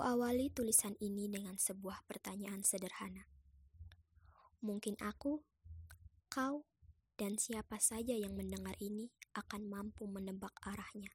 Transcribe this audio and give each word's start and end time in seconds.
Kuawali 0.00 0.48
tulisan 0.48 0.96
ini 1.04 1.28
dengan 1.28 1.60
sebuah 1.60 2.08
pertanyaan 2.08 2.64
sederhana. 2.64 3.28
Mungkin 4.64 4.96
aku, 4.96 5.44
kau, 6.32 6.64
dan 7.20 7.36
siapa 7.36 7.76
saja 7.76 8.16
yang 8.16 8.32
mendengar 8.32 8.72
ini 8.80 9.12
akan 9.36 9.68
mampu 9.68 10.08
menebak 10.08 10.56
arahnya. 10.64 11.12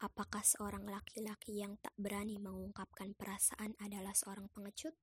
Apakah 0.00 0.40
seorang 0.48 0.88
laki-laki 0.88 1.60
yang 1.60 1.76
tak 1.76 1.92
berani 2.00 2.40
mengungkapkan 2.40 3.12
perasaan 3.12 3.76
adalah 3.84 4.16
seorang 4.16 4.48
pengecut? 4.48 4.96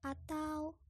Atau 0.00 0.80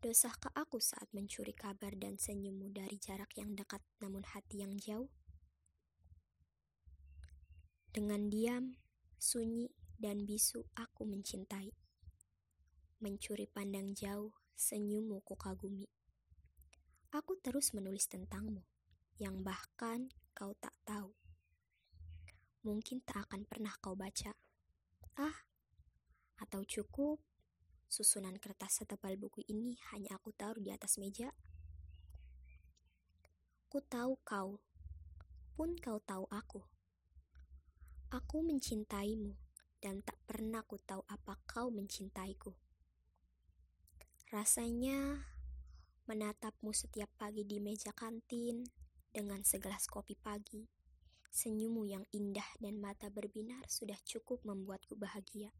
dosahkah 0.00 0.56
aku 0.56 0.80
saat 0.80 1.12
mencuri 1.12 1.52
kabar 1.52 1.92
dan 1.92 2.16
senyummu 2.16 2.72
dari 2.72 2.96
jarak 2.96 3.36
yang 3.36 3.52
dekat 3.52 3.84
namun 4.00 4.24
hati 4.24 4.64
yang 4.64 4.80
jauh? 4.80 5.12
Dengan 7.92 8.32
diam, 8.32 8.80
sunyi, 9.20 9.68
dan 10.00 10.24
bisu 10.24 10.64
aku 10.72 11.04
mencintai. 11.04 11.76
Mencuri 13.04 13.44
pandang 13.44 13.92
jauh, 13.92 14.32
senyummu 14.56 15.20
ku 15.20 15.36
kagumi. 15.36 15.84
Aku 17.12 17.36
terus 17.44 17.76
menulis 17.76 18.08
tentangmu, 18.08 18.64
yang 19.20 19.44
bahkan 19.44 20.08
kau 20.32 20.56
tak 20.56 20.72
tahu. 20.88 21.12
Mungkin 22.64 23.04
tak 23.04 23.28
akan 23.28 23.44
pernah 23.44 23.76
kau 23.84 23.92
baca. 23.92 24.32
Ah, 25.20 25.44
atau 26.40 26.64
cukup 26.64 27.20
susunan 27.92 28.40
kertas 28.40 28.80
setebal 28.80 29.20
buku 29.20 29.44
ini 29.52 29.76
hanya 29.92 30.16
aku 30.16 30.32
taruh 30.32 30.64
di 30.64 30.72
atas 30.72 30.96
meja. 30.96 31.28
Ku 33.68 33.84
tahu 33.84 34.16
kau, 34.24 34.64
pun 35.52 35.76
kau 35.76 36.00
tahu 36.00 36.24
aku. 36.32 36.79
Aku 38.30 38.46
mencintaimu, 38.46 39.34
dan 39.82 40.06
tak 40.06 40.14
pernah 40.22 40.62
ku 40.62 40.78
tahu 40.78 41.02
apa 41.10 41.34
kau 41.50 41.66
mencintaiku. 41.66 42.54
Rasanya 44.30 45.26
menatapmu 46.06 46.70
setiap 46.70 47.10
pagi 47.18 47.42
di 47.42 47.58
meja 47.58 47.90
kantin 47.90 48.62
dengan 49.10 49.42
segelas 49.42 49.90
kopi 49.90 50.14
pagi, 50.14 50.62
senyummu 51.26 51.90
yang 51.90 52.06
indah 52.14 52.46
dan 52.62 52.78
mata 52.78 53.10
berbinar 53.10 53.66
sudah 53.66 53.98
cukup 54.06 54.46
membuatku 54.46 54.94
bahagia. 54.94 55.50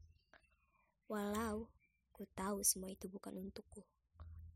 Walau 1.11 1.75
ku 2.15 2.23
tahu 2.39 2.63
semua 2.63 2.95
itu 2.95 3.11
bukan 3.11 3.35
untukku, 3.35 3.83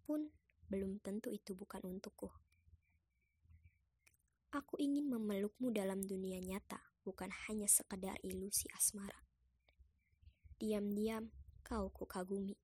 pun 0.06 0.30
belum 0.70 1.02
tentu 1.02 1.34
itu 1.34 1.58
bukan 1.58 1.82
untukku. 1.82 2.30
Aku 4.54 4.78
ingin 4.78 5.10
memelukmu 5.10 5.74
dalam 5.74 5.98
dunia 6.06 6.38
nyata 6.38 6.93
bukan 7.04 7.28
hanya 7.46 7.68
sekedar 7.68 8.16
ilusi 8.24 8.64
asmara. 8.72 9.20
Diam-diam 10.56 11.28
kau 11.60 11.92
ku 11.92 12.08
kagumi. 12.08 12.56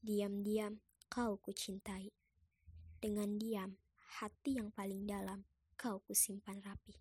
Diam-diam 0.00 0.80
kau 1.12 1.36
ku 1.36 1.52
cintai. 1.52 2.08
Dengan 2.96 3.36
diam, 3.36 3.76
hati 4.18 4.56
yang 4.56 4.72
paling 4.72 5.04
dalam 5.04 5.44
kau 5.76 6.00
ku 6.00 6.16
simpan 6.16 6.64
rapi. 6.64 6.96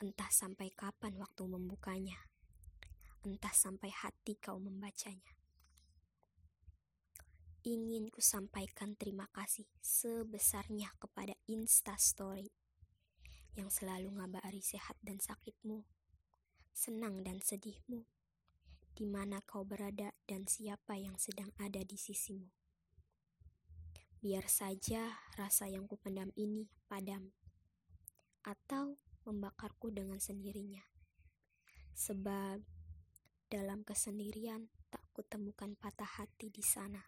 Entah 0.00 0.32
sampai 0.32 0.72
kapan 0.72 1.14
waktu 1.20 1.44
membukanya. 1.44 2.16
Entah 3.22 3.52
sampai 3.52 3.92
hati 3.92 4.40
kau 4.40 4.56
membacanya 4.58 5.36
ingin 7.62 8.10
ku 8.10 8.18
sampaikan 8.18 8.98
terima 8.98 9.30
kasih 9.30 9.70
sebesarnya 9.78 10.90
kepada 10.98 11.30
Insta 11.46 11.94
Story 11.94 12.50
yang 13.52 13.68
selalu 13.68 14.08
ngabari 14.16 14.64
sehat 14.64 14.96
dan 15.04 15.20
sakitmu, 15.20 15.84
senang 16.72 17.20
dan 17.20 17.44
sedihmu, 17.44 18.08
di 18.96 19.04
mana 19.04 19.44
kau 19.44 19.64
berada 19.64 20.16
dan 20.24 20.48
siapa 20.48 20.96
yang 20.96 21.20
sedang 21.20 21.52
ada 21.60 21.84
di 21.84 22.00
sisimu. 22.00 22.48
Biar 24.22 24.46
saja 24.48 25.18
rasa 25.36 25.68
yang 25.68 25.84
kupendam 25.84 26.32
ini 26.38 26.70
padam, 26.88 27.34
atau 28.42 28.98
membakarku 29.26 29.94
dengan 29.94 30.18
sendirinya. 30.18 30.82
Sebab 31.92 32.62
dalam 33.52 33.84
kesendirian 33.84 34.72
tak 34.88 35.04
kutemukan 35.12 35.76
patah 35.76 36.08
hati 36.08 36.48
di 36.48 36.64
sana. 36.64 37.04